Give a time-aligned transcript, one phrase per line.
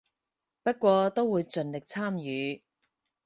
[0.63, 2.63] 不過都會盡力參與